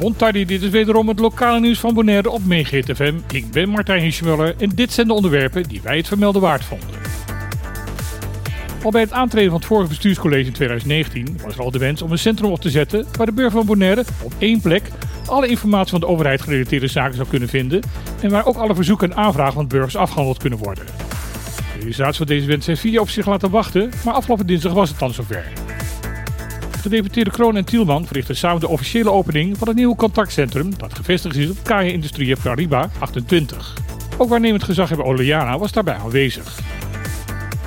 Montardi, 0.00 0.44
dit 0.44 0.62
is 0.62 0.70
wederom 0.70 1.08
het 1.08 1.18
lokale 1.18 1.60
nieuws 1.60 1.78
van 1.78 1.94
Bonaire 1.94 2.30
op 2.30 2.42
FM. 2.94 3.14
Ik 3.32 3.50
ben 3.50 3.68
Martijn 3.68 4.02
Hischmuller 4.02 4.54
en 4.58 4.68
dit 4.68 4.92
zijn 4.92 5.06
de 5.06 5.12
onderwerpen 5.12 5.62
die 5.62 5.80
wij 5.82 5.96
het 5.96 6.08
vermelden 6.08 6.40
waard 6.40 6.64
vonden. 6.64 6.88
Al 8.82 8.90
bij 8.90 9.00
het 9.00 9.12
aantreden 9.12 9.50
van 9.50 9.58
het 9.58 9.68
vorige 9.68 9.88
bestuurscollege 9.88 10.46
in 10.46 10.52
2019 10.52 11.38
was 11.42 11.54
er 11.54 11.60
al 11.60 11.70
de 11.70 11.78
wens 11.78 12.02
om 12.02 12.12
een 12.12 12.18
centrum 12.18 12.50
op 12.50 12.60
te 12.60 12.70
zetten 12.70 13.06
waar 13.16 13.26
de 13.26 13.32
burger 13.32 13.52
van 13.52 13.66
Bonaire 13.66 14.04
op 14.22 14.32
één 14.38 14.60
plek 14.60 14.82
alle 15.26 15.48
informatie 15.48 15.90
van 15.90 16.00
de 16.00 16.06
overheid 16.06 16.42
gerelateerde 16.42 16.86
zaken 16.86 17.14
zou 17.14 17.28
kunnen 17.28 17.48
vinden 17.48 17.82
en 18.20 18.30
waar 18.30 18.46
ook 18.46 18.56
alle 18.56 18.74
verzoeken 18.74 19.10
en 19.10 19.16
aanvragen 19.16 19.54
van 19.54 19.66
burgers 19.66 19.96
afgehandeld 19.96 20.38
kunnen 20.38 20.58
worden. 20.58 20.84
De 20.86 21.78
realisatie 21.78 22.16
van 22.16 22.26
deze 22.26 22.46
wens 22.46 22.66
heeft 22.66 22.80
vier 22.80 23.00
op 23.00 23.08
zich 23.08 23.26
laten 23.26 23.50
wachten, 23.50 23.90
maar 24.04 24.14
afgelopen 24.14 24.46
dinsdag 24.46 24.72
was 24.72 24.88
het 24.88 24.98
dan 24.98 25.12
zover. 25.12 25.63
Gedeputeerde 26.84 27.30
Kroon 27.30 27.56
en 27.56 27.64
Tielman 27.64 28.06
verrichten 28.06 28.36
samen 28.36 28.60
de 28.60 28.68
officiële 28.68 29.10
opening 29.10 29.58
van 29.58 29.68
het 29.68 29.76
nieuwe 29.76 29.96
contactcentrum 29.96 30.78
dat 30.78 30.94
gevestigd 30.94 31.36
is 31.36 31.50
op 31.50 31.56
Kaya 31.62 31.90
Industrie 31.90 32.36
Paribas 32.36 32.86
28. 32.98 33.74
Ook 34.18 34.28
waarnemend 34.28 34.62
gezaghebber 34.62 35.06
Oleana 35.06 35.58
was 35.58 35.72
daarbij 35.72 35.94
aanwezig. 35.94 36.58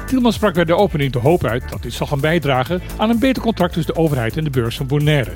Tielman 0.07 0.33
sprak 0.33 0.53
bij 0.53 0.65
de 0.65 0.75
opening 0.75 1.11
de 1.11 1.19
hoop 1.19 1.45
uit 1.45 1.69
dat 1.69 1.81
dit 1.81 1.93
zal 1.93 2.07
gaan 2.07 2.19
bijdragen 2.19 2.81
aan 2.97 3.09
een 3.09 3.19
beter 3.19 3.43
contact 3.43 3.73
tussen 3.73 3.93
de 3.93 3.99
overheid 3.99 4.37
en 4.37 4.43
de 4.43 4.49
beurs 4.49 4.77
van 4.77 4.87
Bonaire. 4.87 5.33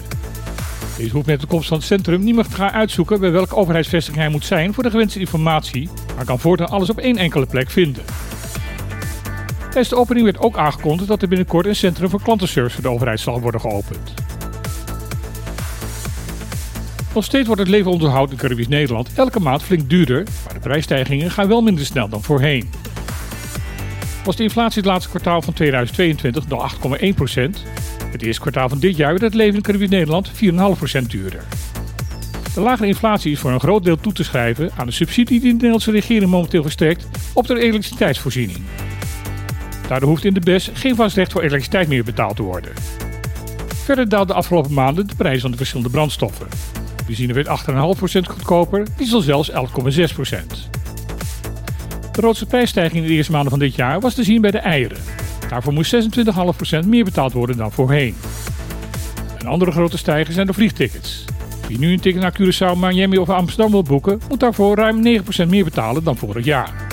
Deze 0.98 1.11
hoeft 1.11 1.27
met 1.27 1.41
de 1.41 1.48
komst 1.48 1.67
van 1.67 1.77
het 1.77 1.85
centrum 1.85 2.23
niet 2.23 2.35
meer 2.35 2.48
te 2.48 2.55
gaan 2.55 2.71
uitzoeken 2.71 3.20
bij 3.20 3.31
welke 3.31 3.55
overheidsvestiging 3.55 4.21
hij 4.21 4.31
moet 4.31 4.45
zijn 4.45 4.73
voor 4.73 4.84
de 4.84 4.91
gewenste 4.91 5.20
informatie, 5.20 5.89
maar 6.15 6.25
kan 6.25 6.39
voortaan 6.39 6.70
alles 6.70 6.89
op 6.89 6.98
één 6.98 7.17
enkele 7.17 7.45
plek 7.45 7.70
vinden. 7.70 8.03
Tijdens 9.71 9.89
de 9.89 9.95
opening 9.95 10.25
werd 10.25 10.39
ook 10.39 10.57
aangekondigd 10.57 11.07
dat 11.07 11.21
er 11.21 11.27
binnenkort 11.27 11.66
een 11.66 11.75
centrum 11.75 12.09
voor 12.09 12.21
klantenservice 12.21 12.73
voor 12.75 12.84
de 12.84 12.89
overheid 12.89 13.20
zal 13.20 13.41
worden 13.41 13.62
geopend. 13.62 14.13
Nog 17.13 17.23
steeds 17.23 17.45
wordt 17.45 17.62
het 17.62 17.70
leven 17.70 17.91
onderhoud 17.91 18.32
in 18.32 18.37
Caribisch 18.37 18.68
Nederland 18.68 19.10
elke 19.13 19.40
maand 19.40 19.63
flink 19.63 19.90
duurder, 19.90 20.27
maar 20.45 20.54
de 20.54 20.60
prijsstijgingen 20.60 21.32
gaan 21.32 21.48
wel 21.48 21.62
minder 21.62 21.85
snel 21.85 22.10
dan 22.10 22.23
voorheen. 22.23 22.70
Was 24.23 24.35
de 24.35 24.43
inflatie 24.43 24.82
het 24.82 24.91
laatste 24.91 25.10
kwartaal 25.10 25.41
van 25.41 25.54
2022 25.54 26.48
nog 26.48 26.76
8,1%, 26.76 26.79
het 28.12 28.21
eerste 28.21 28.41
kwartaal 28.41 28.70
van 28.70 28.79
dit 28.79 28.98
jaar 28.98 29.10
werd 29.10 29.21
het 29.21 29.34
leven 29.34 29.55
in 29.55 29.62
Caribisch 29.62 29.90
Nederland 29.90 30.32
4,5% 31.01 31.07
duurder. 31.07 31.43
De 32.54 32.62
lagere 32.62 32.88
inflatie 32.88 33.32
is 33.32 33.40
voor 33.40 33.51
een 33.51 33.60
groot 33.60 33.84
deel 33.84 33.98
toe 33.98 34.13
te 34.13 34.23
schrijven 34.23 34.71
aan 34.77 34.85
de 34.85 34.91
subsidie 34.91 35.40
die 35.40 35.48
de 35.48 35.54
Nederlandse 35.54 35.91
regering 35.91 36.32
momenteel 36.32 36.62
verstrekt 36.62 37.07
op 37.34 37.48
de 37.48 37.60
elektriciteitsvoorziening. 37.60 38.60
Daardoor 39.91 40.09
hoeft 40.09 40.25
in 40.25 40.34
de 40.34 40.39
BES 40.39 40.70
geen 40.73 40.95
vast 40.95 41.15
recht 41.15 41.31
voor 41.31 41.41
elektriciteit 41.41 41.87
meer 41.87 42.03
betaald 42.03 42.35
te 42.35 42.41
worden. 42.41 42.71
Verder 43.67 44.09
daalden 44.09 44.27
de 44.27 44.33
afgelopen 44.33 44.73
maanden 44.73 45.07
de 45.07 45.15
prijzen 45.15 45.41
van 45.41 45.51
de 45.51 45.57
verschillende 45.57 45.89
brandstoffen. 45.89 46.48
Benzine 47.05 47.33
werd 47.33 47.48
8,5% 47.48 47.51
goedkoper, 48.29 48.87
diesel 48.98 49.21
zelfs 49.21 49.51
11,6%. 49.51 49.55
De 52.11 52.21
grootste 52.21 52.45
prijsstijging 52.45 53.01
in 53.01 53.07
de 53.07 53.13
eerste 53.13 53.31
maanden 53.31 53.49
van 53.49 53.59
dit 53.59 53.75
jaar 53.75 53.99
was 53.99 54.13
te 54.13 54.23
zien 54.23 54.41
bij 54.41 54.51
de 54.51 54.57
eieren. 54.57 54.98
Daarvoor 55.49 55.73
moest 55.73 55.95
26,5% 56.83 56.87
meer 56.87 57.03
betaald 57.03 57.33
worden 57.33 57.57
dan 57.57 57.71
voorheen. 57.71 58.15
Een 59.39 59.48
andere 59.48 59.71
grote 59.71 59.98
stijger 59.98 60.33
zijn 60.33 60.48
de 60.48 60.53
vliegtickets. 60.53 61.26
Wie 61.67 61.79
nu 61.79 61.91
een 61.91 61.99
ticket 61.99 62.21
naar 62.21 62.35
Curaçao, 62.41 62.77
Miami 62.77 63.17
of 63.17 63.29
Amsterdam 63.29 63.71
wil 63.71 63.83
boeken, 63.83 64.22
moet 64.29 64.39
daarvoor 64.39 64.75
ruim 64.75 65.22
9% 65.45 65.47
meer 65.47 65.63
betalen 65.63 66.03
dan 66.03 66.17
vorig 66.17 66.45
jaar 66.45 66.91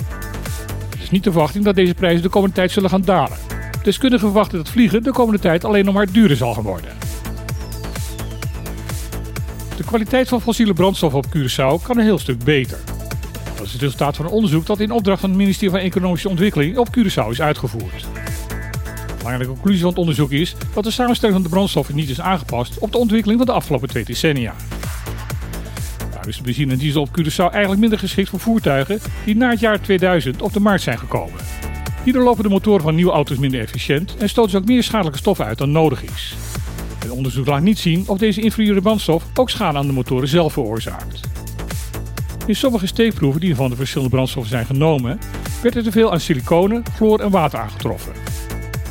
niet 1.11 1.23
de 1.23 1.31
verwachting 1.31 1.63
dat 1.63 1.75
deze 1.75 1.93
prijzen 1.93 2.21
de 2.21 2.29
komende 2.29 2.55
tijd 2.55 2.71
zullen 2.71 2.89
gaan 2.89 3.01
dalen. 3.01 3.37
Deskundigen 3.83 4.27
verwachten 4.27 4.57
dat 4.57 4.69
vliegen 4.69 5.03
de 5.03 5.11
komende 5.11 5.39
tijd 5.39 5.65
alleen 5.65 5.85
nog 5.85 5.93
maar 5.93 6.11
duurder 6.11 6.37
zal 6.37 6.53
gaan 6.53 6.63
worden. 6.63 6.97
De 9.77 9.83
kwaliteit 9.83 10.27
van 10.27 10.41
fossiele 10.41 10.73
brandstoffen 10.73 11.19
op 11.19 11.25
Curaçao 11.25 11.83
kan 11.83 11.97
een 11.97 12.03
heel 12.03 12.19
stuk 12.19 12.43
beter. 12.43 12.79
Dat 13.57 13.65
is 13.65 13.71
het 13.71 13.81
resultaat 13.81 14.15
van 14.15 14.25
een 14.25 14.31
onderzoek 14.31 14.65
dat 14.65 14.79
in 14.79 14.91
opdracht 14.91 15.19
van 15.19 15.29
het 15.29 15.37
ministerie 15.37 15.69
van 15.69 15.79
Economische 15.79 16.29
Ontwikkeling 16.29 16.77
op 16.77 16.87
Curaçao 16.97 17.29
is 17.29 17.41
uitgevoerd. 17.41 18.05
De 19.07 19.13
belangrijke 19.17 19.53
conclusie 19.53 19.81
van 19.81 19.89
het 19.89 19.99
onderzoek 19.99 20.31
is 20.31 20.55
dat 20.73 20.83
de 20.83 20.91
samenstelling 20.91 21.37
van 21.37 21.47
de 21.47 21.53
brandstoffen 21.53 21.95
niet 21.95 22.09
is 22.09 22.21
aangepast 22.21 22.77
op 22.77 22.91
de 22.91 22.97
ontwikkeling 22.97 23.37
van 23.37 23.47
de 23.47 23.53
afgelopen 23.53 23.87
twee 23.87 24.05
decennia 24.05 24.55
is 26.27 26.37
de 26.37 26.43
benzine 26.43 26.71
en 26.71 26.77
diesel 26.77 27.01
op 27.01 27.09
Curaçao 27.19 27.51
eigenlijk 27.51 27.79
minder 27.79 27.99
geschikt 27.99 28.29
voor 28.29 28.39
voertuigen 28.39 28.99
die 29.25 29.35
na 29.35 29.49
het 29.49 29.59
jaar 29.59 29.81
2000 29.81 30.41
op 30.41 30.53
de 30.53 30.59
markt 30.59 30.83
zijn 30.83 30.99
gekomen. 30.99 31.39
Hierdoor 32.03 32.23
lopen 32.23 32.43
de 32.43 32.49
motoren 32.49 32.81
van 32.81 32.95
nieuwe 32.95 33.11
auto's 33.11 33.37
minder 33.37 33.59
efficiënt 33.59 34.15
en 34.17 34.29
stoten 34.29 34.51
ze 34.51 34.57
ook 34.57 34.65
meer 34.65 34.83
schadelijke 34.83 35.17
stoffen 35.17 35.45
uit 35.45 35.57
dan 35.57 35.71
nodig 35.71 36.03
is. 36.03 36.35
Het 36.99 37.09
onderzoek 37.09 37.47
laat 37.47 37.61
niet 37.61 37.79
zien 37.79 38.03
of 38.07 38.17
deze 38.17 38.41
inferieure 38.41 38.81
brandstof 38.81 39.23
ook 39.33 39.49
schade 39.49 39.77
aan 39.77 39.87
de 39.87 39.93
motoren 39.93 40.27
zelf 40.27 40.53
veroorzaakt. 40.53 41.19
In 42.45 42.55
sommige 42.55 42.87
steekproeven 42.87 43.41
die 43.41 43.55
van 43.55 43.69
de 43.69 43.75
verschillende 43.75 44.15
brandstoffen 44.15 44.51
zijn 44.51 44.65
genomen, 44.65 45.19
werd 45.61 45.75
er 45.75 45.83
te 45.83 45.91
veel 45.91 46.11
aan 46.11 46.19
siliconen, 46.19 46.83
chloor 46.95 47.19
en 47.19 47.29
water 47.29 47.59
aangetroffen. 47.59 48.11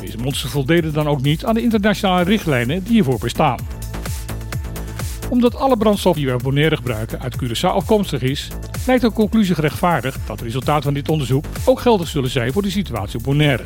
Deze 0.01 0.17
monsters 0.17 0.51
voldeden 0.51 0.93
dan 0.93 1.07
ook 1.07 1.21
niet 1.21 1.45
aan 1.45 1.53
de 1.53 1.61
internationale 1.61 2.23
richtlijnen 2.23 2.83
die 2.83 2.93
hiervoor 2.93 3.19
bestaan 3.19 3.78
omdat 5.29 5.55
alle 5.55 5.77
brandstof 5.77 6.15
die 6.15 6.25
we 6.25 6.33
op 6.33 6.43
Bonaire 6.43 6.75
gebruiken 6.75 7.21
uit 7.21 7.37
Curaçao 7.43 7.69
afkomstig 7.69 8.21
is, 8.21 8.47
lijkt 8.85 9.01
de 9.01 9.11
conclusie 9.11 9.55
gerechtvaardigd 9.55 10.19
dat 10.27 10.37
de 10.39 10.43
resultaten 10.43 10.83
van 10.83 10.93
dit 10.93 11.09
onderzoek 11.09 11.45
ook 11.65 11.79
geldig 11.79 12.07
zullen 12.07 12.29
zijn 12.29 12.51
voor 12.51 12.61
de 12.61 12.69
situatie 12.69 13.17
op 13.17 13.23
Bonaire. 13.23 13.63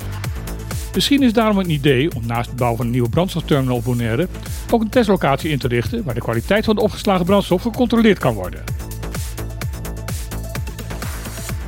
Misschien 0.94 1.24
is 1.24 1.34
daarom 1.34 1.58
een 1.58 1.70
idee 1.70 2.16
om 2.16 2.26
naast 2.26 2.50
de 2.50 2.56
bouw 2.56 2.76
van 2.76 2.86
een 2.86 2.92
nieuwe 2.92 3.10
brandstofterminal 3.10 3.76
op 3.76 3.84
Bonaire 3.84 4.28
ook 4.72 4.82
een 4.82 4.90
testlocatie 4.90 5.50
in 5.50 5.60
te 5.60 5.68
richten 5.68 6.04
waar 6.04 6.14
de 6.14 6.20
kwaliteit 6.20 6.66
van 6.66 6.76
de 6.76 6.82
opgeslagen 6.82 7.26
brandstof 7.26 7.62
gecontroleerd 7.62 8.20
kan 8.20 8.34
worden. 8.34 8.64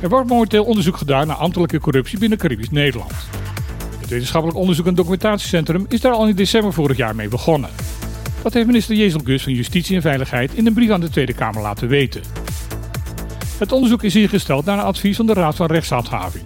Er 0.00 0.08
wordt 0.08 0.28
momenteel 0.28 0.64
onderzoek 0.64 0.96
gedaan 0.96 1.26
naar 1.26 1.36
ambtelijke 1.36 1.80
corruptie 1.80 2.18
binnen 2.18 2.38
Caribisch 2.38 2.70
Nederland. 2.70 3.12
Het 4.00 4.08
wetenschappelijk 4.08 4.58
onderzoek 4.58 4.86
en 4.86 4.94
documentatiecentrum 4.94 5.86
is 5.88 6.00
daar 6.00 6.12
al 6.12 6.28
in 6.28 6.34
december 6.34 6.72
vorig 6.72 6.96
jaar 6.96 7.14
mee 7.14 7.28
begonnen. 7.28 7.70
Dat 8.46 8.54
heeft 8.54 8.66
minister 8.66 8.96
Jezel 8.96 9.20
Gus 9.24 9.42
van 9.42 9.52
Justitie 9.52 9.96
en 9.96 10.02
Veiligheid 10.02 10.54
in 10.54 10.66
een 10.66 10.72
brief 10.72 10.90
aan 10.90 11.00
de 11.00 11.10
Tweede 11.10 11.32
Kamer 11.32 11.62
laten 11.62 11.88
weten. 11.88 12.22
Het 13.58 13.72
onderzoek 13.72 14.02
is 14.02 14.16
ingesteld 14.16 14.64
naar 14.64 14.78
een 14.78 14.84
advies 14.84 15.16
van 15.16 15.26
de 15.26 15.32
Raad 15.32 15.56
van 15.56 15.66
Rechtshandhaving. 15.66 16.44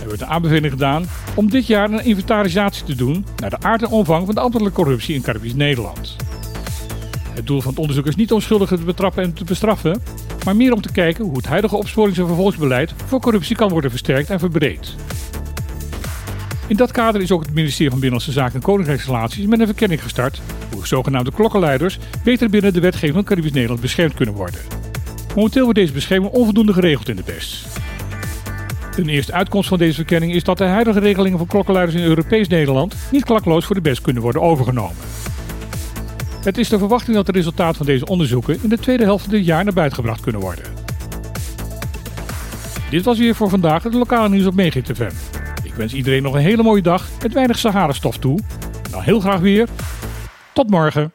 Er 0.00 0.06
wordt 0.06 0.20
een 0.20 0.26
aanbeveling 0.26 0.72
gedaan 0.72 1.06
om 1.34 1.50
dit 1.50 1.66
jaar 1.66 1.90
een 1.90 2.04
inventarisatie 2.04 2.84
te 2.84 2.94
doen 2.94 3.24
naar 3.36 3.50
de 3.50 3.60
aard 3.60 3.82
en 3.82 3.88
omvang 3.88 4.26
van 4.26 4.34
de 4.34 4.40
ambtelijke 4.40 4.74
corruptie 4.74 5.14
in 5.14 5.22
Caribisch 5.22 5.54
Nederland. 5.54 6.16
Het 7.34 7.46
doel 7.46 7.60
van 7.60 7.70
het 7.70 7.80
onderzoek 7.80 8.06
is 8.06 8.16
niet 8.16 8.32
om 8.32 8.40
schuldigen 8.40 8.78
te 8.78 8.84
betrappen 8.84 9.22
en 9.22 9.32
te 9.32 9.44
bestraffen, 9.44 10.02
maar 10.44 10.56
meer 10.56 10.72
om 10.72 10.80
te 10.80 10.92
kijken 10.92 11.24
hoe 11.24 11.36
het 11.36 11.46
huidige 11.46 11.76
opsporings- 11.76 12.18
en 12.18 12.26
vervolgsbeleid 12.26 12.94
voor 13.06 13.20
corruptie 13.20 13.56
kan 13.56 13.68
worden 13.68 13.90
versterkt 13.90 14.30
en 14.30 14.38
verbreed. 14.38 14.94
In 16.66 16.76
dat 16.76 16.90
kader 16.90 17.20
is 17.20 17.32
ook 17.32 17.44
het 17.44 17.54
ministerie 17.54 17.90
van 17.90 18.00
Binnenlandse 18.00 18.40
Zaken 18.40 18.54
en 18.54 18.62
Koninkrijksrelaties 18.62 19.46
met 19.46 19.60
een 19.60 19.66
verkenning 19.66 20.02
gestart 20.02 20.40
hoe 20.72 20.86
zogenaamde 20.86 21.32
klokkenluiders 21.32 21.98
beter 22.24 22.50
binnen 22.50 22.72
de 22.72 22.80
wetgeving 22.80 23.14
van 23.14 23.24
Caribisch 23.24 23.52
Nederland 23.52 23.80
beschermd 23.80 24.14
kunnen 24.14 24.34
worden. 24.34 24.60
Momenteel 25.34 25.62
wordt 25.64 25.78
deze 25.78 25.92
bescherming 25.92 26.32
onvoldoende 26.32 26.72
geregeld 26.72 27.08
in 27.08 27.16
de 27.16 27.22
BES. 27.22 27.66
Een 28.96 29.08
eerste 29.08 29.32
uitkomst 29.32 29.68
van 29.68 29.78
deze 29.78 29.94
verkenning 29.94 30.34
is 30.34 30.44
dat 30.44 30.58
de 30.58 30.64
huidige 30.64 31.00
regelingen 31.00 31.38
voor 31.38 31.46
klokkenluiders 31.46 31.98
in 31.98 32.04
Europees 32.04 32.48
Nederland 32.48 32.94
niet 33.10 33.24
klakloos 33.24 33.64
voor 33.64 33.74
de 33.74 33.80
BES 33.80 34.00
kunnen 34.00 34.22
worden 34.22 34.42
overgenomen. 34.42 34.96
Het 36.44 36.58
is 36.58 36.68
de 36.68 36.78
verwachting 36.78 37.16
dat 37.16 37.26
de 37.26 37.32
resultaten 37.32 37.76
van 37.76 37.86
deze 37.86 38.06
onderzoeken 38.06 38.58
in 38.62 38.68
de 38.68 38.78
tweede 38.78 39.04
helft 39.04 39.24
van 39.24 39.32
dit 39.32 39.44
jaar 39.44 39.64
naar 39.64 39.72
buiten 39.72 39.96
gebracht 39.96 40.20
kunnen 40.20 40.40
worden. 40.40 40.64
Dit 42.90 43.04
was 43.04 43.18
weer 43.18 43.34
voor 43.34 43.48
vandaag 43.48 43.82
het 43.82 43.94
lokale 43.94 44.28
nieuws 44.28 44.46
op 44.46 44.54
Megit. 44.54 44.88
Ik 45.62 45.74
wens 45.74 45.94
iedereen 45.94 46.22
nog 46.22 46.34
een 46.34 46.40
hele 46.40 46.62
mooie 46.62 46.82
dag 46.82 47.08
met 47.22 47.32
weinig 47.32 47.58
Sahara-stof 47.58 48.18
toe. 48.18 48.38
En 48.82 48.90
dan 48.90 49.02
heel 49.02 49.20
graag 49.20 49.40
weer. 49.40 49.68
Tot 50.60 50.70
morgen. 50.70 51.12